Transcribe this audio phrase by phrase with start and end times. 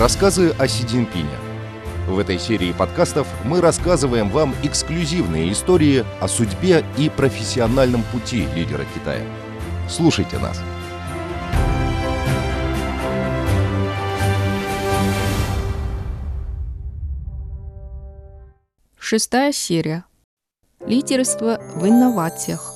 [0.00, 1.28] Рассказы о Си Цзиньпине.
[2.08, 8.86] В этой серии подкастов мы рассказываем вам эксклюзивные истории о судьбе и профессиональном пути лидера
[8.94, 9.22] Китая.
[9.90, 10.58] Слушайте нас.
[18.98, 20.06] Шестая серия.
[20.86, 22.69] Лидерство в инновациях.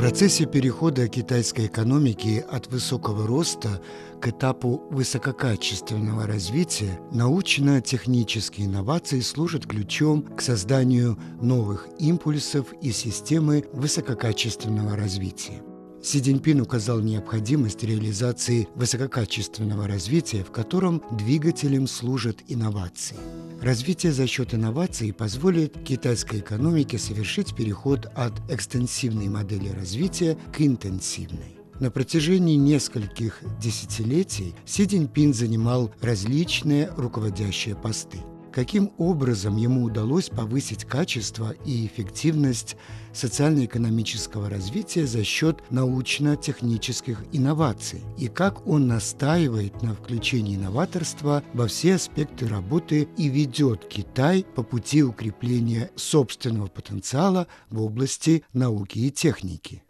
[0.00, 3.82] Процессе перехода китайской экономики от высокого роста
[4.18, 14.96] к этапу высококачественного развития научно-технические инновации служат ключом к созданию новых импульсов и системы высококачественного
[14.96, 15.62] развития.
[16.02, 23.16] Си Цзиньпин указал необходимость реализации высококачественного развития, в котором двигателем служат инновации.
[23.60, 31.58] Развитие за счет инноваций позволит китайской экономике совершить переход от экстенсивной модели развития к интенсивной.
[31.80, 38.20] На протяжении нескольких десятилетий Си Цзиньпин занимал различные руководящие посты
[38.52, 42.76] каким образом ему удалось повысить качество и эффективность
[43.12, 51.94] социально-экономического развития за счет научно-технических инноваций и как он настаивает на включении новаторства во все
[51.94, 59.82] аспекты работы и ведет Китай по пути укрепления собственного потенциала в области науки и техники.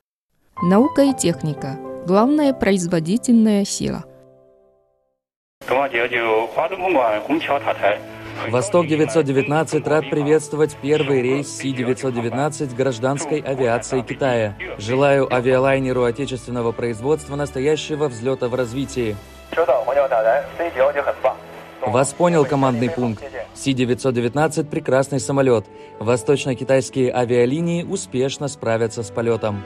[0.62, 4.04] Наука и техника– главная производительная сила.
[5.66, 5.92] Восток
[8.86, 14.56] 919 рад приветствовать первый рейс Си-919 гражданской авиации Китая.
[14.78, 19.16] Желаю авиалайнеру отечественного производства настоящего взлета в развитии.
[21.86, 23.22] Вас понял командный пункт.
[23.54, 25.66] Си-919– прекрасный самолет.
[25.98, 29.62] Восточно-китайские авиалинии успешно справятся с полетом.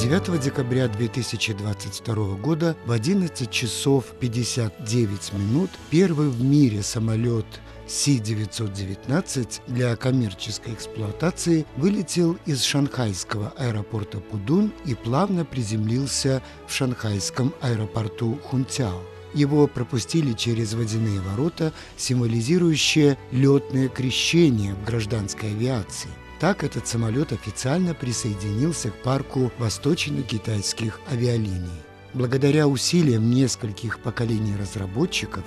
[0.00, 7.46] 9 декабря 2022 года в 11 часов 59 минут первый в мире самолет
[7.88, 18.38] Си-919 для коммерческой эксплуатации вылетел из шанхайского аэропорта Пудун и плавно приземлился в шанхайском аэропорту
[18.44, 19.02] Хунтяо.
[19.34, 26.10] Его пропустили через водяные ворота, символизирующие летное крещение в гражданской авиации–
[26.40, 31.82] так этот самолет официально присоединился к парку восточно-китайских авиалиний.
[32.14, 35.44] Благодаря усилиям нескольких поколений разработчиков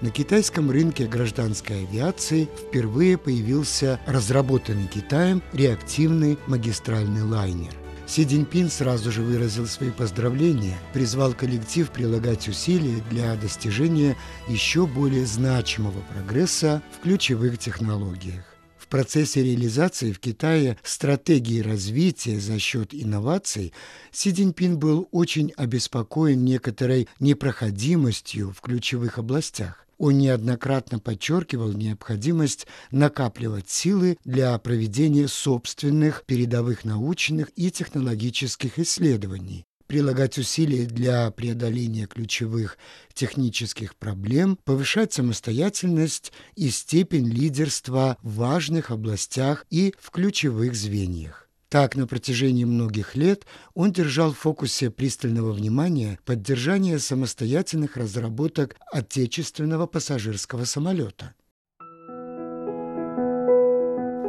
[0.00, 7.72] на китайском рынке гражданской авиации впервые появился разработанный Китаем реактивный магистральный лайнер.
[8.06, 14.16] Си Цзиньпин сразу же выразил свои поздравления, призвал коллектив прилагать усилия для достижения
[14.48, 18.49] еще более значимого прогресса в ключевых технологиях
[18.90, 23.72] процессе реализации в Китае стратегии развития за счет инноваций
[24.12, 29.86] Си Цзиньпин был очень обеспокоен некоторой непроходимостью в ключевых областях.
[30.00, 40.38] Он неоднократно подчеркивал необходимость накапливать силы для проведения собственных передовых научных и технологических исследований, прилагать
[40.38, 42.78] усилия для преодоления ключевых
[43.12, 51.48] технических проблем, повышать самостоятельность и степень лидерства в важных областях и в ключевых звеньях.
[51.68, 59.88] Так, на протяжении многих лет он держал в фокусе пристального внимания поддержание самостоятельных разработок отечественного
[59.88, 61.34] пассажирского самолета.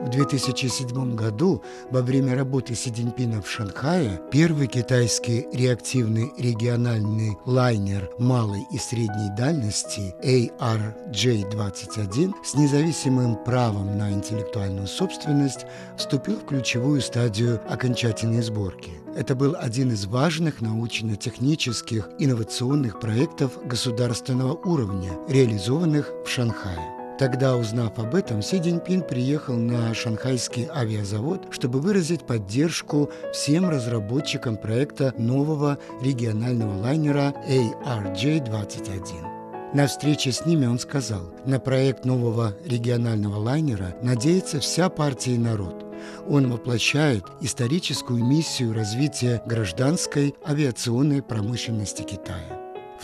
[0.01, 8.65] В 2007 году, во время работы Си в Шанхае, первый китайский реактивный региональный лайнер малой
[8.71, 15.65] и средней дальности ARJ-21 с независимым правом на интеллектуальную собственность
[15.97, 18.91] вступил в ключевую стадию окончательной сборки.
[19.15, 27.00] Это был один из важных научно-технических инновационных проектов государственного уровня, реализованных в Шанхае.
[27.21, 34.57] Тогда, узнав об этом, Си Цзиньпин приехал на шанхайский авиазавод, чтобы выразить поддержку всем разработчикам
[34.57, 39.75] проекта нового регионального лайнера ARJ-21.
[39.75, 45.37] На встрече с ними он сказал, на проект нового регионального лайнера надеется вся партия и
[45.37, 45.85] народ.
[46.27, 52.60] Он воплощает историческую миссию развития гражданской авиационной промышленности Китая.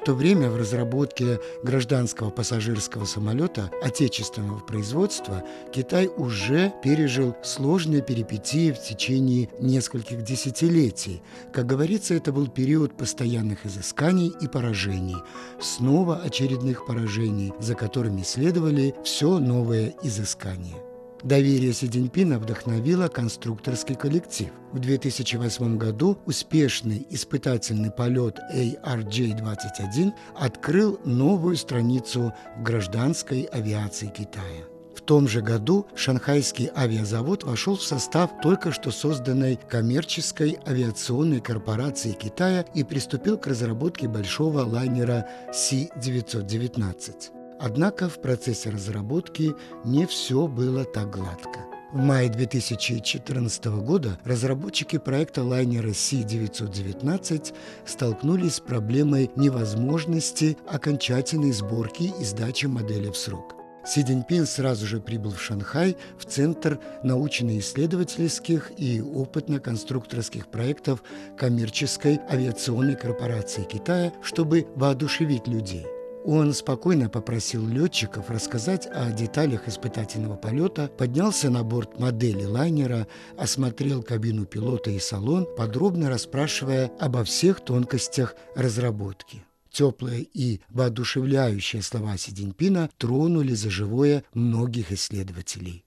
[0.07, 5.43] То время в разработке гражданского пассажирского самолета отечественного производства
[5.73, 11.21] Китай уже пережил сложные перипетии в течение нескольких десятилетий.
[11.51, 15.17] Как говорится, это был период постоянных изысканий и поражений,
[15.59, 20.86] снова очередных поражений, за которыми следовали все новые изыскания.
[21.27, 24.47] Доверие Си Цзиньпина вдохновило конструкторский коллектив.
[24.71, 34.63] В 2008 году успешный испытательный полет ARJ-21 открыл новую страницу в гражданской авиации Китая.
[34.95, 42.13] В том же году Шанхайский авиазавод вошел в состав только что созданной коммерческой авиационной корпорации
[42.13, 47.36] Китая и приступил к разработке большого лайнера Си-919.
[47.59, 51.67] Однако в процессе разработки не все было так гладко.
[51.93, 57.53] В мае 2014 года разработчики проекта лайнера Си-919
[57.85, 63.55] столкнулись с проблемой невозможности окончательной сборки и сдачи модели в срок.
[63.85, 71.01] Си Цзиньпин сразу же прибыл в Шанхай в Центр научно-исследовательских и опытно-конструкторских проектов
[71.37, 75.85] коммерческой авиационной корпорации Китая, чтобы воодушевить людей.
[76.27, 83.07] Он спокойно попросил летчиков рассказать о деталях испытательного полета, поднялся на борт модели лайнера,
[83.37, 89.45] осмотрел кабину пилота и салон, подробно расспрашивая обо всех тонкостях разработки.
[89.71, 95.85] Теплые и воодушевляющие слова Си Цзиньпина тронули за живое многих исследователей.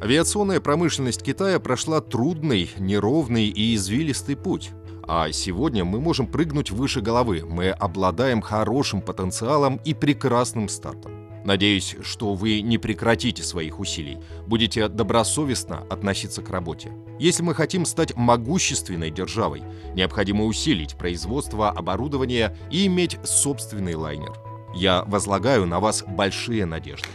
[0.00, 4.70] Авиационная промышленность Китая прошла трудный, неровный и извилистый путь.
[5.06, 7.44] А сегодня мы можем прыгнуть выше головы.
[7.44, 11.22] Мы обладаем хорошим потенциалом и прекрасным стартом.
[11.44, 16.92] Надеюсь, что вы не прекратите своих усилий, будете добросовестно относиться к работе.
[17.18, 19.62] Если мы хотим стать могущественной державой,
[19.94, 24.32] необходимо усилить производство оборудования и иметь собственный лайнер.
[24.74, 27.08] Я возлагаю на вас большие надежды.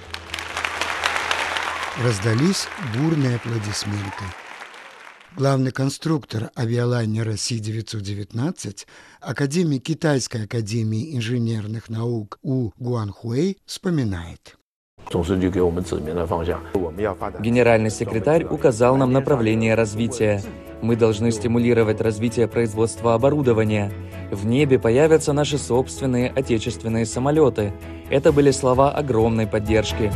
[2.03, 4.23] Раздались бурные аплодисменты.
[5.37, 8.87] Главный конструктор авиалайнера Си-919,
[9.21, 14.57] академик Китайской академии инженерных наук У Гуанхуэй, вспоминает.
[17.39, 20.41] Генеральный секретарь указал нам направление развития.
[20.81, 23.93] Мы должны стимулировать развитие производства оборудования.
[24.31, 27.73] В небе появятся наши собственные отечественные самолеты.
[28.09, 30.11] Это были слова огромной поддержки.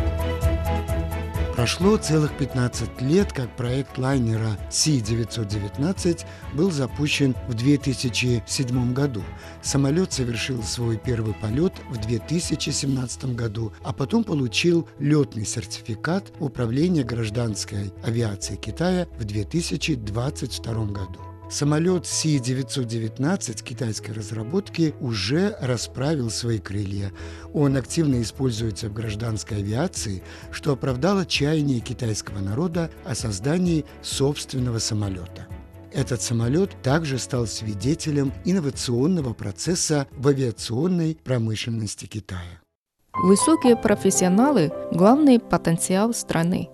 [1.62, 6.26] Прошло целых 15 лет, как проект лайнера Си-919
[6.56, 9.22] был запущен в 2007 году.
[9.62, 17.94] Самолет совершил свой первый полет в 2017 году, а потом получил летный сертификат Управления гражданской
[18.04, 21.31] авиации Китая в 2022 году.
[21.52, 27.12] Самолет Си-919 китайской разработки уже расправил свои крылья.
[27.54, 35.48] Он активно используется в гражданской авиации, что оправдало чаяние китайского народа о создании собственного самолета.
[35.92, 42.62] Этот самолет также стал свидетелем инновационного процесса в авиационной промышленности Китая.
[43.14, 46.70] Высокие профессионалы– главный потенциал страны.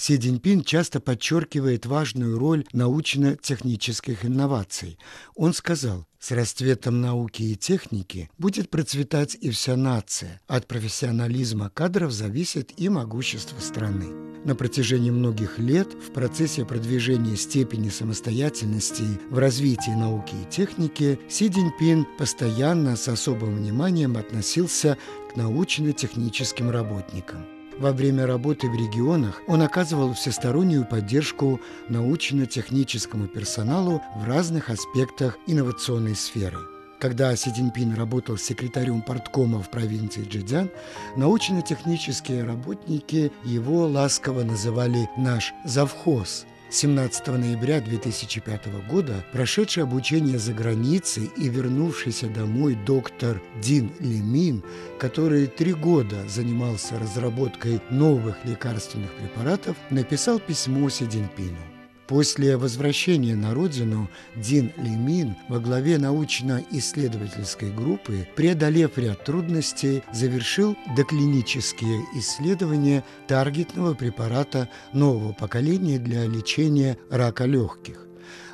[0.00, 4.98] Си Цзиньпин часто подчеркивает важную роль научно-технических инноваций.
[5.34, 10.40] Он сказал, с расцветом науки и техники будет процветать и вся нация.
[10.46, 14.06] От профессионализма кадров зависит и могущество страны.
[14.46, 21.50] На протяжении многих лет в процессе продвижения степени самостоятельности в развитии науки и техники Си
[21.50, 24.96] Цзиньпин постоянно с особым вниманием относился
[25.30, 27.59] к научно-техническим работникам.
[27.80, 36.14] Во время работы в регионах он оказывал всестороннюю поддержку научно-техническому персоналу в разных аспектах инновационной
[36.14, 36.58] сферы.
[37.00, 40.68] Когда Си Цзиньпин работал секретарем порткома в провинции Джидзян,
[41.16, 51.28] научно-технические работники его ласково называли «наш завхоз», 17 ноября 2005 года прошедший обучение за границей
[51.36, 54.62] и вернувшийся домой доктор Дин Лемин,
[54.98, 61.79] который три года занимался разработкой новых лекарственных препаратов, написал письмо Си Цзиньпину.
[62.10, 72.00] После возвращения на родину Дин Лимин во главе научно-исследовательской группы, преодолев ряд трудностей, завершил доклинические
[72.16, 78.04] исследования таргетного препарата нового поколения для лечения рака легких.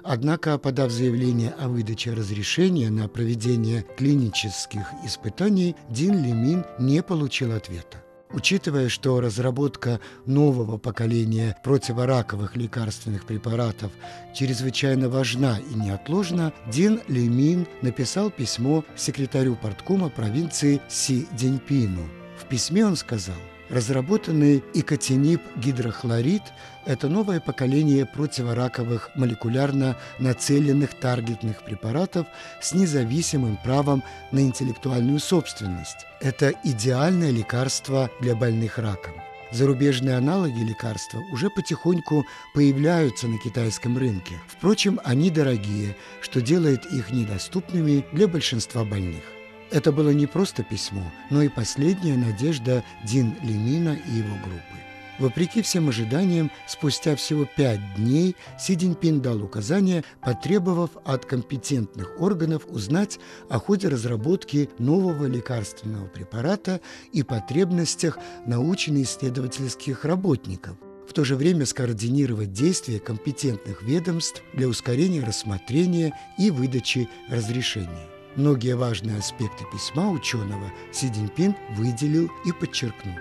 [0.03, 8.06] Однако, подав заявление о выдаче разрешения на проведение клинических испытаний, Дин Лимин не получил ответа.
[8.33, 13.93] Учитывая, что разработка нового поколения противораковых лекарственных препаратов
[14.35, 22.09] чрезвычайно важна и неотложна, Дин Лемин написал письмо секретарю порткома провинции Си Деньпину.
[22.39, 23.37] В письме он сказал–
[23.69, 26.43] Разработанный икотинип гидрохлорид–
[26.87, 32.29] это новое поколение противораковых молекулярно нацеленных таргетных препаратов
[32.61, 36.07] с независимым правом на интеллектуальную собственность.
[36.21, 39.15] Это идеальное лекарство для больных раком.
[39.51, 44.35] Зарубежные аналоги лекарства уже потихоньку появляются на китайском рынке.
[44.47, 49.36] Впрочем, они дорогие, что делает их недоступными для большинства больных.
[49.71, 54.77] Это было не просто письмо, но и последняя надежда Дин Лемина и его группы.
[55.19, 62.67] Вопреки всем ожиданиям, спустя всего пять дней Си Цзиньпин дал указание, потребовав от компетентных органов
[62.69, 63.19] узнать
[63.49, 66.81] о ходе разработки нового лекарственного препарата
[67.13, 70.77] и потребностях научно-исследовательских работников,
[71.09, 78.16] в то же время скоординировать действия компетентных ведомств для ускорения рассмотрения и выдачи разрешения.
[78.37, 83.15] Многие важные аспекты письма ученого Си Цзиньпин выделил и подчеркнул.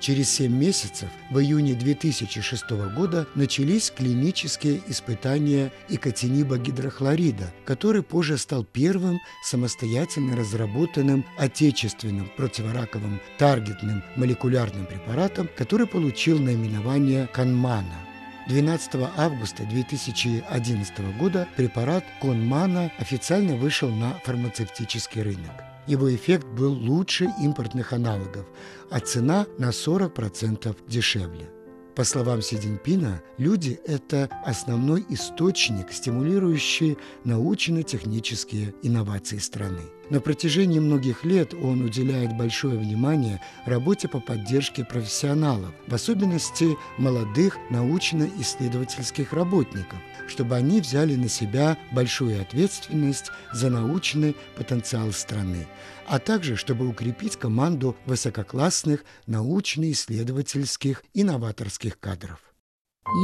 [0.00, 8.64] Через 7 месяцев, в июне 2006 года, начались клинические испытания икотиниба гидрохлорида, который позже стал
[8.64, 18.01] первым самостоятельно разработанным отечественным противораковым таргетным молекулярным препаратом, который получил наименование Канмана.
[18.48, 25.52] 12 августа 2011 года препарат Конмана официально вышел на фармацевтический рынок.
[25.86, 28.46] Его эффект был лучше импортных аналогов,
[28.90, 31.50] а цена на 40% дешевле.
[31.94, 39.82] По словам Си Цзиньпина, люди– это основной источник, стимулирующий научно-технические инновации страны.
[40.10, 47.56] На протяжении многих лет он уделяет большое внимание работе по поддержке профессионалов, в особенности молодых
[47.70, 55.66] научно-исследовательских работников, чтобы они взяли на себя большую ответственность за научный потенциал страны,
[56.06, 62.40] а также чтобы укрепить команду высококлассных научно-исследовательских и новаторских кадров.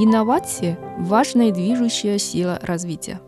[0.02, 3.20] Инновация– важная движущая сила развития.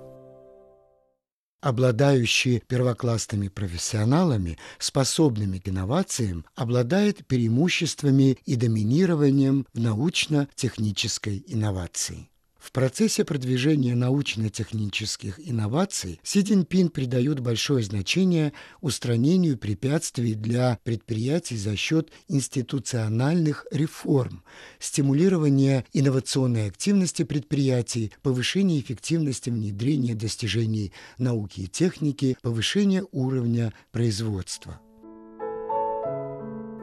[1.60, 12.30] Обладающий первоклассными профессионалами, способными к инновациям, обладает преимуществами и доминированием в научно-технической инновации.
[12.60, 18.52] В процессе продвижения научно-технических инноваций Си Цзиньпин придает большое значение
[18.82, 24.44] устранению препятствий для предприятий за счет институциональных реформ,
[24.78, 34.78] стимулирования инновационной активности предприятий, повышения эффективности внедрения достижений науки и техники, повышения уровня производства.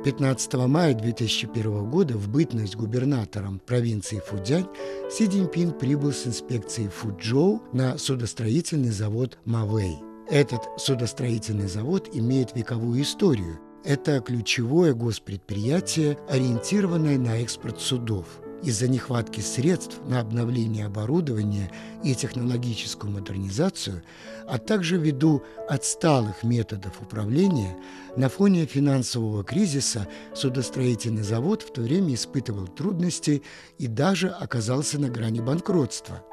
[0.03, 4.67] 15 мая 2001 года в бытность губернатором провинции Фудзянь
[5.11, 9.97] Си Цзиньпин прибыл с инспекцией Фуджоу на судостроительный завод Мавей.
[10.29, 13.59] Этот судостроительный завод имеет вековую историю.
[13.83, 18.25] Это ключевое госпредприятие, ориентированное на экспорт судов–
[18.63, 21.71] из-за нехватки средств на обновление оборудования
[22.03, 24.01] и технологическую модернизацию,
[24.47, 27.77] а также ввиду отсталых методов управления,
[28.15, 33.43] на фоне финансового кризиса судостроительный завод в то время испытывал трудности
[33.77, 36.23] и даже оказался на грани банкротства.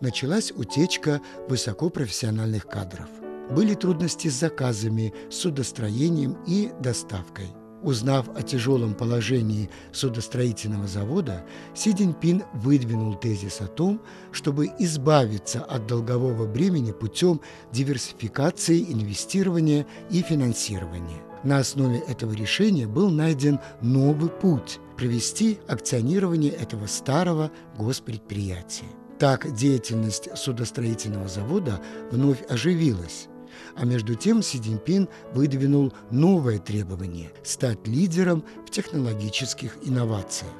[0.00, 3.08] Началась утечка высокопрофессиональных кадров.
[3.50, 7.48] Были трудности с заказами, судостроением и доставкой–
[7.84, 14.00] Узнав о тяжелом положении судостроительного завода, Си Цзиньпин выдвинул тезис о том,
[14.32, 21.22] чтобы избавиться от долгового бремени путем диверсификации инвестирования и финансирования.
[21.44, 28.88] На основе этого решения был найден новый путь– провести акционирование этого старого госпредприятия.
[29.18, 33.28] Так деятельность судостроительного завода вновь оживилась.
[33.76, 40.52] А между тем Си Цзиньпин выдвинул новое требование– стать лидером в технологических инновациях.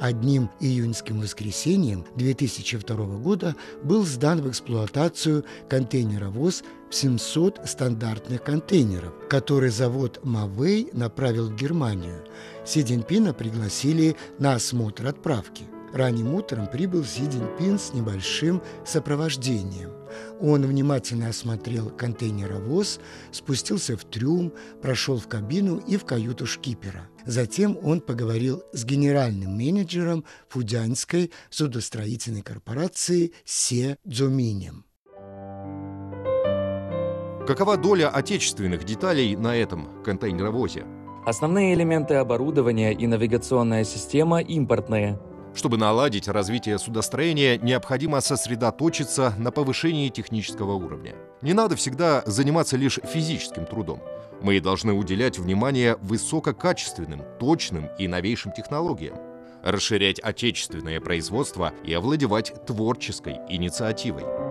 [0.00, 9.70] Одним июньским воскресеньем 2002 года был сдан в эксплуатацию контейнеровоз в 700 стандартных контейнеров, который
[9.70, 12.24] завод Мавей направил в Германию.
[12.66, 15.64] Си Цзиньпина пригласили на осмотр отправки.
[15.94, 19.92] Ранним утром прибыл Си Цзиньпин с небольшим сопровождением.
[20.40, 22.98] Он внимательно осмотрел контейнеровоз,
[23.30, 27.08] спустился в трюм, прошел в кабину и в каюту шкипера.
[27.26, 34.84] Затем он поговорил с генеральным менеджером Фудянской судостроительной корпорации Се Дзуминем.
[37.46, 40.84] Какова доля отечественных деталей на этом контейнеровозе?
[41.24, 45.20] Основные элементы оборудования и навигационная система импортные–
[45.54, 51.14] чтобы наладить развитие судостроения, необходимо сосредоточиться на повышении технического уровня.
[51.42, 54.02] Не надо всегда заниматься лишь физическим трудом.
[54.42, 59.16] Мы должны уделять внимание высококачественным, точным и новейшим технологиям,
[59.62, 64.43] расширять отечественное производство и овладевать творческой инициативой.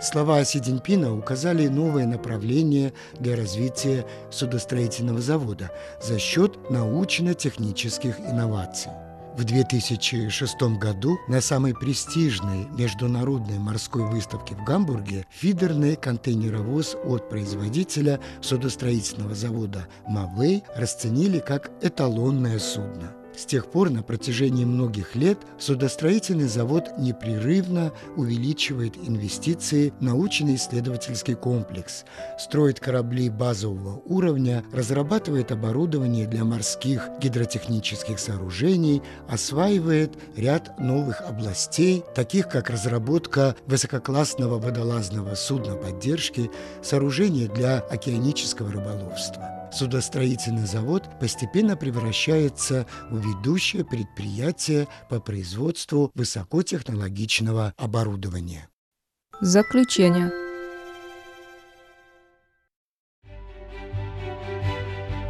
[0.00, 5.70] Слова Си Цзиньпина указали новое направление для развития судостроительного завода
[6.02, 8.90] за счет научно-технических инноваций.
[9.36, 18.20] В 2006 году на самой престижной международной морской выставке в Гамбурге фидерный контейнеровоз от производителя
[18.40, 23.19] судостроительного завода «Мавей» расценили как эталонное судно.
[23.40, 32.04] С тех пор на протяжении многих лет судостроительный завод непрерывно увеличивает инвестиции в научно-исследовательский комплекс,
[32.38, 42.46] строит корабли базового уровня, разрабатывает оборудование для морских гидротехнических сооружений, осваивает ряд новых областей, таких
[42.46, 46.50] как разработка высококлассного водолазного судна поддержки,
[46.82, 58.68] сооружения для океанического рыболовства судостроительный завод постепенно превращается в ведущее предприятие по производству высокотехнологичного оборудования.
[59.40, 60.30] Заключение.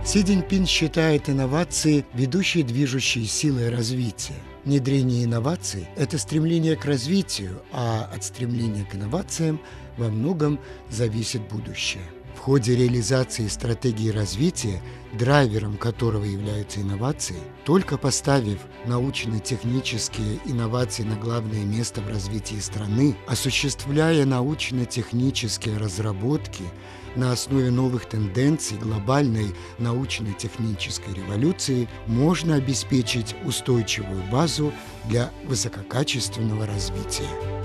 [0.05, 4.35] Си Цзиньпин считает инновации ведущей движущей силой развития.
[4.65, 9.61] Внедрение инноваций– это стремление к развитию, а от стремления к инновациям
[9.97, 12.03] во многом зависит будущее.
[12.51, 22.01] Ходе реализации стратегии развития, драйвером которого являются инновации, только поставив научно-технические инновации на главное место
[22.01, 26.65] в развитии страны, осуществляя научно-технические разработки
[27.15, 34.73] на основе новых тенденций глобальной научно-технической революции, можно обеспечить устойчивую базу
[35.05, 37.60] для высококачественного развития.